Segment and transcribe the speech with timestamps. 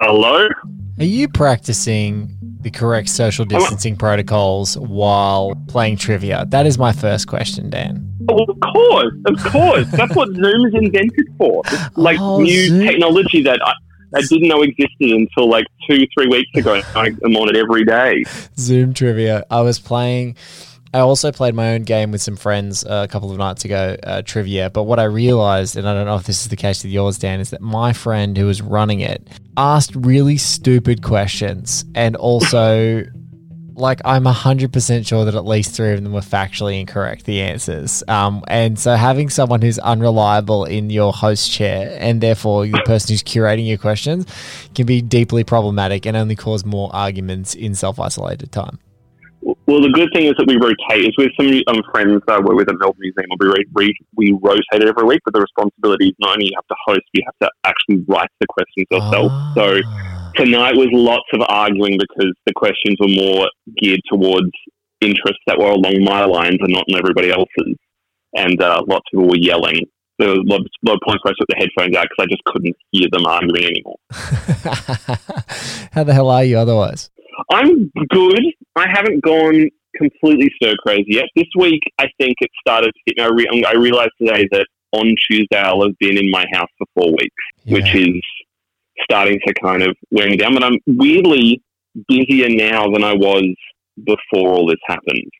[0.00, 0.46] Hello?
[0.98, 6.44] Are you practicing the correct social distancing protocols while playing trivia?
[6.48, 8.04] That is my first question, Dan.
[8.28, 9.86] Oh, of course, of course.
[9.92, 11.62] That's what Zoom is invented for.
[11.66, 12.86] It's like Oh, new Zoom.
[12.86, 13.72] technology that I,
[14.14, 16.80] I didn't know existed until like two, three weeks ago.
[16.94, 18.22] I am on it every day.
[18.56, 19.44] Zoom trivia.
[19.50, 20.36] I was playing.
[20.94, 23.96] I also played my own game with some friends uh, a couple of nights ago,
[24.02, 24.70] uh, trivia.
[24.70, 27.18] But what I realized, and I don't know if this is the case with yours,
[27.18, 29.26] Dan, is that my friend who was running it
[29.56, 31.84] asked really stupid questions.
[31.94, 33.04] And also,
[33.74, 38.02] like, I'm 100% sure that at least three of them were factually incorrect, the answers.
[38.08, 43.12] Um, and so having someone who's unreliable in your host chair and therefore the person
[43.12, 44.24] who's curating your questions
[44.74, 48.78] can be deeply problematic and only cause more arguments in self isolated time.
[49.66, 51.08] Well, the good thing is that we rotate.
[51.08, 54.06] Is with some um, friends that I work with at Melbourne Museum, we, re- re-
[54.16, 57.02] we rotate it every week, but the responsibility is not only you have to host,
[57.14, 59.32] you have to actually write the questions yourself.
[59.54, 60.32] So Ah.
[60.36, 63.48] tonight was lots of arguing because the questions were more
[63.78, 64.50] geared towards
[65.00, 67.76] interests that were along my lines and not on everybody else's.
[68.36, 69.80] And uh, lots of people were yelling.
[70.18, 72.26] There was a lot, lot of points where I took the headphones out because I
[72.28, 73.96] just couldn't hear them arguing anymore.
[75.92, 77.08] How the hell are you otherwise?
[77.52, 78.42] I'm good.
[78.78, 81.26] I haven't gone completely stir crazy yet.
[81.34, 83.24] This week, I think it started to hit me.
[83.24, 86.86] I, re- I realized today that on Tuesday, I'll have been in my house for
[86.94, 87.34] four weeks,
[87.66, 88.22] which is
[89.02, 90.54] starting to kind of wear me down.
[90.54, 91.62] But I'm weirdly
[92.08, 93.54] busier now than I was
[94.04, 95.30] before all this happened.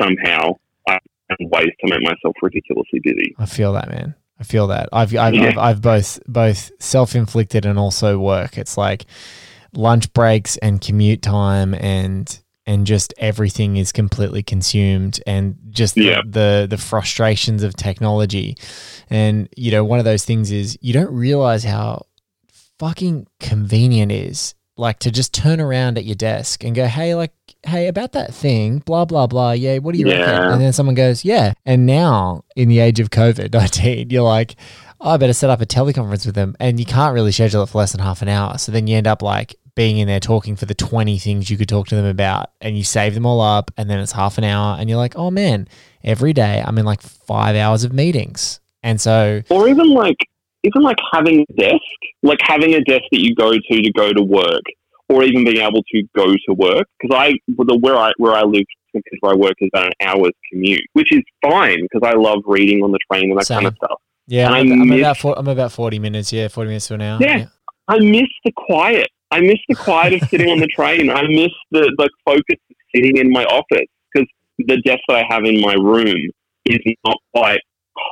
[0.00, 0.52] Somehow,
[0.88, 3.34] I found ways to make myself ridiculously busy.
[3.38, 4.14] I feel that, man.
[4.40, 4.88] I feel that.
[4.92, 5.48] I've I've, Yeah.
[5.48, 8.56] I've, I've both both self inflicted and also work.
[8.56, 9.06] It's like
[9.72, 16.04] lunch breaks and commute time and and just everything is completely consumed and just the,
[16.04, 16.20] Yeah.
[16.24, 18.56] the the frustrations of technology.
[19.10, 22.04] And you know, one of those things is you don't realize how
[22.78, 27.14] fucking convenient it is like to just turn around at your desk and go, "Hey,
[27.16, 27.32] like
[27.66, 29.50] hey, about that thing, blah blah blah.
[29.52, 30.52] Yeah, what do you reckon?" Yeah.
[30.52, 34.54] And then someone goes, "Yeah." And now in the age of COVID nineteen, you're like,
[35.00, 37.70] oh, "I better set up a teleconference with them," and you can't really schedule it
[37.70, 38.56] for less than half an hour.
[38.58, 41.56] So then you end up like being in there talking for the twenty things you
[41.56, 44.36] could talk to them about, and you save them all up, and then it's half
[44.36, 45.68] an hour, and you're like, "Oh man,
[46.02, 50.16] every day I'm in like five hours of meetings." And so or even like
[50.64, 51.80] even like having a desk,
[52.24, 54.64] like having a desk that you go to to go to work,
[55.08, 56.86] or even being able to go to work.
[57.00, 59.92] Because I, the where I where I live because where I work is about an
[60.02, 63.66] hour's commute, which is fine because I love reading on the train and that kind
[63.66, 64.00] of stuff.
[64.26, 66.32] yeah, And I I'm, I'm miss- about four, I'm about forty minutes.
[66.32, 67.18] Yeah, forty minutes to an hour.
[67.20, 67.46] Yeah.
[67.86, 69.08] I miss the quiet.
[69.30, 71.10] I miss the quiet of sitting on the train.
[71.10, 74.28] I miss the the focus of sitting in my office because
[74.58, 76.30] the desk that I have in my room
[76.64, 77.60] is not quite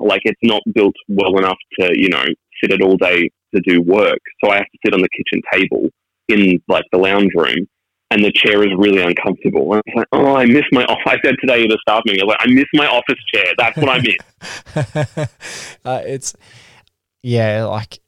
[0.00, 2.24] like it's not built well enough to you know
[2.62, 4.18] sit it all day to do work.
[4.42, 5.88] So I have to sit on the kitchen table
[6.28, 7.66] in like the lounge room.
[8.12, 9.72] And the chair is really uncomfortable.
[9.72, 11.02] And I like, oh, I miss my office.
[11.06, 13.46] I said today at a staff meeting, like, I miss my office chair.
[13.58, 15.28] That's what I miss.
[15.84, 16.36] uh, it's
[17.24, 17.98] yeah, like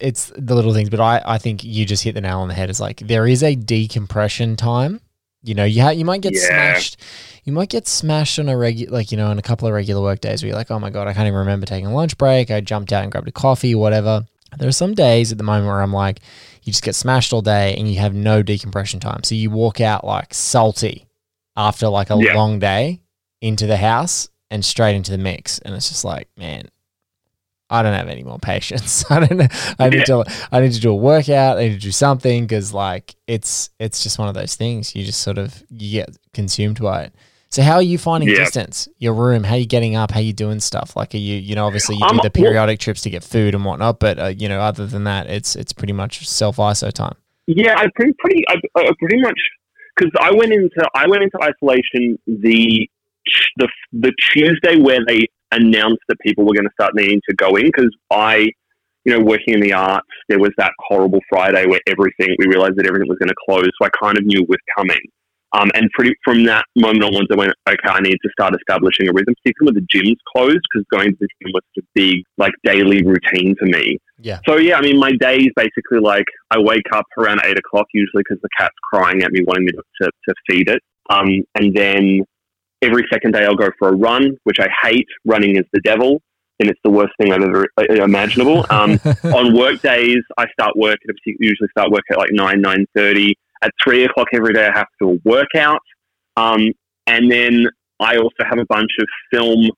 [0.00, 2.54] it's the little things, but I I think you just hit the nail on the
[2.54, 2.70] head.
[2.70, 5.00] It's like there is a decompression time.
[5.42, 6.40] You know, you ha- you might get Yeah.
[6.48, 6.96] smashed.
[7.44, 10.02] You might get smashed on a regular, like you know, on a couple of regular
[10.02, 12.18] work days where you're like, oh my god, I can't even remember taking a lunch
[12.18, 12.50] break.
[12.50, 14.26] I jumped out and grabbed a coffee, whatever.
[14.58, 16.20] There are some days at the moment where I'm like,
[16.62, 19.22] you just get smashed all day and you have no decompression time.
[19.22, 21.06] So you walk out like salty
[21.56, 22.34] after like a Yeah.
[22.34, 23.00] long day
[23.40, 26.68] into the house and straight into the mix, and it's just like, man,
[27.68, 29.04] I don't have any more patience.
[29.10, 29.46] I don't know.
[29.78, 30.24] I need to.
[30.52, 31.58] I need to do a workout.
[31.58, 34.94] I need to do something because like it's it's just one of those things.
[34.94, 37.14] You just sort of you get consumed by it.
[37.48, 38.36] So how are you finding Yeah.
[38.36, 38.88] distance?
[38.98, 39.44] Your room?
[39.44, 40.10] How are you getting up?
[40.10, 40.94] How are you doing stuff?
[40.96, 43.54] Like are you you know obviously you do Um, the periodic trips to get food
[43.54, 46.92] and whatnot, but uh, you know other than that, it's it's pretty much self iso
[46.92, 47.14] time.
[47.46, 49.38] Yeah, I pretty pretty I, I pretty much
[49.96, 52.88] because I went into I went into isolation the
[53.56, 57.56] the the Tuesday where they announced that people were going to start needing to go
[57.56, 58.48] in because I,
[59.04, 62.76] you know, working in the arts, there was that horrible Friday where everything we realized
[62.76, 65.00] that everything was going to close, so I kind of knew it was coming.
[65.52, 69.08] Um, and pretty from that moment onwards, I went, okay, I need to start establishing
[69.08, 72.16] a rhythm, particularly with the gyms closed because going to the gym was a big
[72.36, 73.98] like daily routine for me.
[74.18, 74.40] Yeah.
[74.46, 77.86] So yeah, I mean, my day is basically like I wake up around eight o'clock
[77.94, 80.82] usually because the cat's crying at me, wanting me to, to, to feed it.
[81.08, 82.24] Um, and then
[82.82, 85.06] every second day I'll go for a run, which I hate.
[85.24, 86.22] Running is the devil,
[86.60, 88.66] and it's the worst thing I've ever uh, imaginable.
[88.70, 90.98] Um, on work days, I start work.
[91.08, 93.34] I usually start work at like nine nine thirty.
[93.62, 95.80] At three o'clock every day, I have to do a workout,
[96.36, 96.72] um,
[97.06, 97.66] and then
[98.00, 99.70] I also have a bunch of film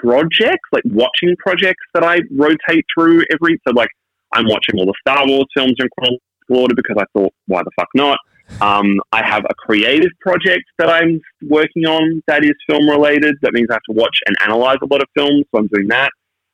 [0.00, 3.58] projects, like watching projects that I rotate through every.
[3.66, 3.90] So like
[4.32, 7.70] I'm watching all the Star Wars films in chronological it because I thought, why the
[7.76, 8.18] fuck not?
[8.60, 13.34] Um, I have a creative project that I'm working on that is film related.
[13.42, 15.88] That means I have to watch and analyze a lot of films, so I'm doing
[15.88, 16.10] that.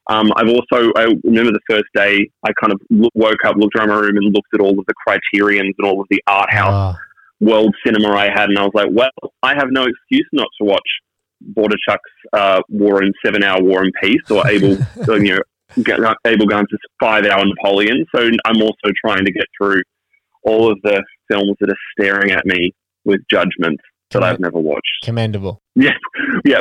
[0.09, 2.81] Um, I've also, I remember the first day I kind of
[3.15, 6.01] woke up, looked around my room, and looked at all of the criterions and all
[6.01, 6.99] of the art house Oh,
[7.41, 9.11] world cinema I had, and I was like, well,
[9.43, 10.89] I have no excuse not to watch
[11.57, 11.99] Bondarchuk's
[12.33, 14.77] uh, War and Seven Hour War and Peace, or Abel,
[15.09, 15.41] you know,
[15.83, 15.93] G-
[16.27, 18.05] Abel Gance's Five Hour Napoleon.
[18.15, 19.83] So I'm also trying to get through
[20.43, 22.73] all of the films that are staring at me
[23.05, 25.05] with judgment that I've never watched.
[25.05, 25.63] commendable.
[25.75, 25.93] Yeah,
[26.45, 26.61] yeah,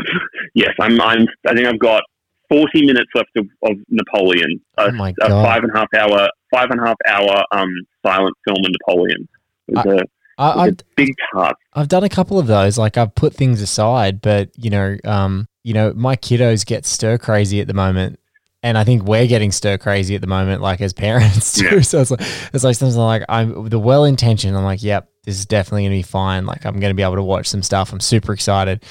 [0.54, 0.74] yes.
[0.80, 1.00] I'm.
[1.02, 1.26] I'm.
[1.48, 2.04] I think I've got
[2.50, 4.60] 40 minutes left of, of Napoleon.
[4.78, 5.32] A, Oh my God.
[5.32, 7.70] a five and a half hour, five and a half hour um
[8.06, 9.28] silent film in Napoleon.
[9.68, 11.56] It was, a, it I, was I, a big task.
[11.74, 12.78] I've done a couple of those.
[12.78, 17.18] Like I've put things aside, but you know, um, you know, my kiddos get stir
[17.18, 18.20] crazy at the moment,
[18.64, 21.76] and I think we're getting stir crazy at the moment, like as parents too.
[21.76, 21.82] Yeah.
[21.82, 22.22] So it's like
[22.54, 24.56] it's like something like I'm the well intentioned.
[24.58, 26.46] I'm like, yep, this is definitely gonna be fine.
[26.46, 27.94] Like I'm gonna be able to watch some stuff.
[27.94, 28.84] I'm super excited.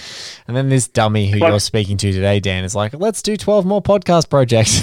[0.47, 3.37] And then this dummy who Like- you're speaking to today, Dan, is like, let's do
[3.37, 4.83] 12 more podcast projects.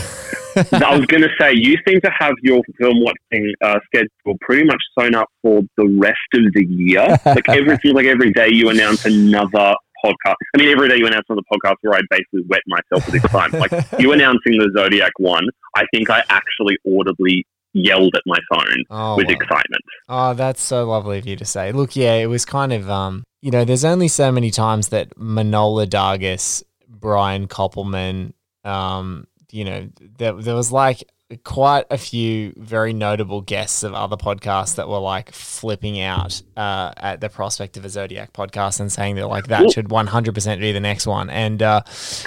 [0.71, 4.63] I was going to say, you seem to have your film watching uh, schedule pretty
[4.63, 7.05] much sewn up for the rest of the year.
[7.25, 9.73] Like every like every day you announce another
[10.06, 10.36] podcast.
[10.54, 13.24] I mean, every day you announce on the podcast where I basically wet myself with
[13.24, 13.72] excitement.
[13.72, 18.84] Like you announcing the Zodiac one, I think I actually audibly yelled at my phone
[18.90, 19.34] oh, with wow.
[19.34, 19.84] excitement.
[20.07, 21.72] Oh, that's so lovely of you to say.
[21.72, 25.16] Look, yeah, it was kind of, um, you know, there's only so many times that
[25.18, 31.04] Manohla Dargis, Brian Koppelman, um, you know, there, there was like
[31.44, 36.92] quite a few very notable guests of other podcasts that were like flipping out uh,
[36.98, 40.72] at the prospect of a Zodiac podcast and saying that like that should 100% be
[40.72, 41.30] the next one.
[41.31, 41.81] And uh,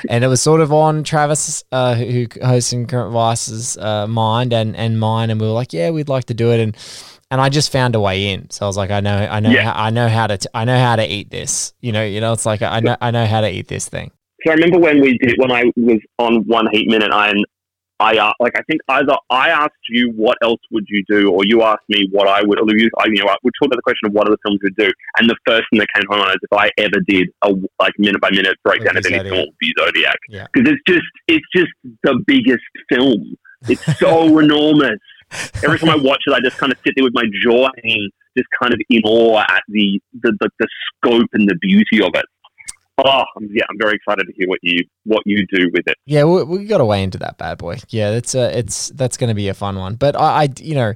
[0.09, 4.75] and it was sort of on Travis, uh, who hosts Inherent Vice's uh, mind and,
[4.75, 5.31] and mine.
[5.31, 6.59] And we were like, yeah, we'd like to do it.
[6.61, 6.77] And
[7.31, 8.49] and I just found a way in.
[8.51, 9.73] So I was like, I know, I know, Yeah.
[9.73, 11.75] how, I know how to, t- I know how to eat this.
[11.83, 14.11] You know, you know, it's like I know, I know how to eat this thing.
[14.45, 17.33] So I remember when we did when I was on One Heat Minute, I
[18.01, 21.45] I uh, like I think either I asked you what else would you do, or
[21.45, 22.61] you asked me what I would.
[22.61, 24.77] Or you, I, you know, we talked about the question of what other films would
[24.77, 27.29] do, and the first thing that came to my mind is if I ever did
[27.43, 27.51] a
[27.81, 30.47] like minute by minute breakdown of any film, would be Zodiac, Yeah.
[30.53, 31.69] because it's just it's just
[32.05, 33.35] the biggest film.
[33.69, 34.99] It's so enormous.
[35.63, 38.09] Every time I watch it, I just kind of sit there with my jaw hanging,
[38.37, 40.69] just kind of in awe at the the, the, the
[41.05, 42.25] scope and the beauty of it.
[43.05, 45.97] Oh, yeah, I'm very excited to hear what you what you do with it.
[46.07, 47.79] Yeah, we, we got a way into that bad boy.
[47.89, 49.95] Yeah, that's uh, it's that's going to be a fun one.
[49.95, 50.95] But I, I you know,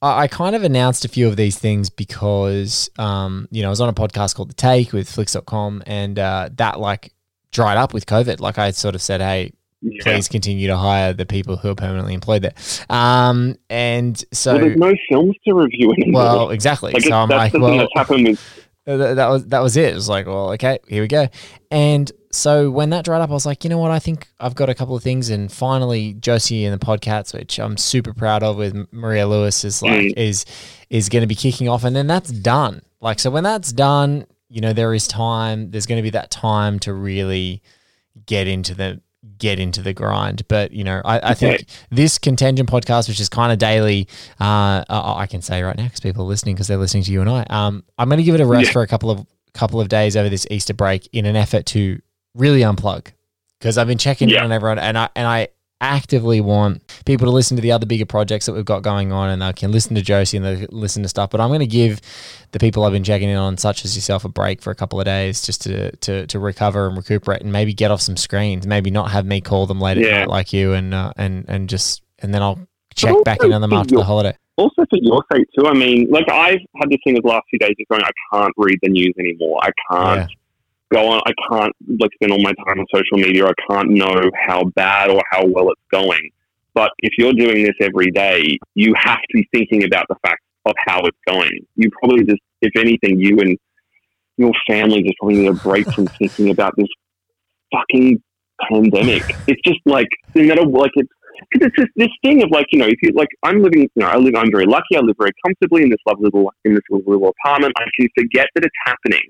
[0.00, 3.70] I, I kind of announced a few of these things because, um, you know, I
[3.70, 7.12] was on a podcast called The Take with Flix.com, and uh, that like
[7.52, 8.40] dried up with COVID.
[8.40, 10.02] Like I sort of said, hey, Yeah.
[10.02, 12.54] please continue to hire the people who are permanently employed there.
[12.90, 16.22] Um, and so, well, there's no films to review anymore.
[16.22, 16.92] well, exactly.
[16.92, 19.60] like so I'm that's like, the thing well, that's happened with th- that was that
[19.60, 19.90] was it.
[19.90, 21.28] It was like, well, okay, here we go.
[21.70, 23.90] And so when that dried up, I was like, you know what?
[23.90, 25.28] I think I've got a couple of things.
[25.30, 29.82] And finally, Josie and the podcast, which I'm super proud of, with Maria Lewis, is
[29.82, 30.16] like Mm.
[30.16, 30.44] is
[30.90, 32.82] is going to be kicking off, and then that's done.
[33.00, 35.70] Like so, when that's done, you know, there is time.
[35.72, 37.62] There's going to be that time to really
[38.26, 39.00] get into the
[39.38, 40.46] get into the grind.
[40.48, 44.08] But you know, I, I think this ConTENgen podcast, which is kind of daily,
[44.40, 47.12] uh, I I can say right now because people are listening because they're listening to
[47.12, 47.44] you and I.
[47.50, 48.72] Um, I'm going to give it a rest Yeah.
[48.72, 52.00] for a couple of couple of days over this Easter break in an effort to
[52.34, 53.06] really unplug
[53.58, 55.48] because I've been checking in on everyone and I and I
[55.80, 59.28] actively want people to listen to the other bigger projects that we've got going on
[59.28, 61.30] and they can listen to Josie and they listen to stuff.
[61.30, 62.00] But I'm going to give
[62.52, 64.98] the people I've been checking in on, such as yourself, a break for a couple
[65.00, 68.66] of days just to to, to recover and recuperate and maybe get off some screens.
[68.66, 70.18] Maybe not have me call them late at Yeah.
[70.20, 72.58] night like you and uh, and and just and then I'll
[72.94, 74.34] check back in on them after the holiday.
[74.56, 75.66] also for your sake too.
[75.66, 78.54] I mean, like I've had this thing the last few days of going, I can't
[78.56, 79.60] read the news anymore.
[79.62, 80.30] I can't
[80.92, 81.20] go on.
[81.26, 83.46] I can't like spend all my time on social media.
[83.46, 86.30] I can't know how bad or how well it's going.
[86.74, 90.42] But if you're doing this every day, you have to be thinking about the fact
[90.66, 91.66] of how it's going.
[91.76, 93.56] You probably just, if anything, you and
[94.36, 96.88] your family just probably need a break from thinking about this
[97.72, 98.22] fucking
[98.70, 99.22] pandemic.
[99.46, 101.08] It's just like no matter like it's
[101.52, 103.90] because it's just this thing of like you know if you like I'm living you
[103.96, 106.74] know I live I'm very lucky I live very comfortably in this lovely little in
[106.74, 109.20] this little, little apartment I can forget that it's happening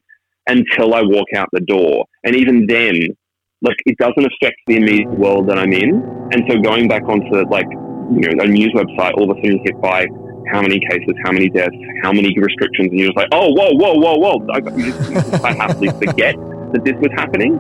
[0.47, 2.07] until I walk out the door.
[2.25, 3.17] And even then
[3.63, 6.03] like it doesn't affect the immediate world that I'm in.
[6.33, 9.59] And so going back onto like you know a news website all of a sudden
[9.59, 10.07] you hit by
[10.49, 13.73] how many cases how many deaths how many restrictions and you're just like oh whoa
[13.75, 14.47] whoa whoa whoa.
[14.53, 16.37] I, just quite happily forget
[16.73, 17.59] that this was happening.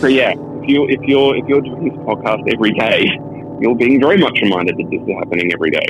[0.00, 3.06] So yeah if you're, if you're if you're doing this podcast every day
[3.60, 5.86] you're being very much reminded that this is happening every day.